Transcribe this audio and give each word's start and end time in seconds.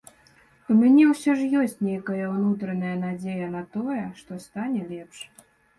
У 0.71 0.77
мяне 0.79 1.03
ўсё 1.09 1.35
ж 1.41 1.61
ёсць 1.65 1.77
нейкая 1.89 2.25
ўнутраная 2.33 2.97
надзея 3.05 3.55
на 3.55 3.65
тое, 3.79 4.03
што 4.25 4.45
стане 4.49 4.81
лепш. 4.93 5.19